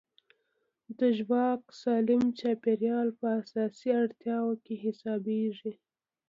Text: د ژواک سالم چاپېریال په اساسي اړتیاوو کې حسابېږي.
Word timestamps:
د 0.99 0.99
ژواک 1.17 1.61
سالم 1.81 2.23
چاپېریال 2.39 3.07
په 3.19 3.27
اساسي 3.39 3.89
اړتیاوو 4.01 4.61
کې 4.63 4.73
حسابېږي. 4.83 5.71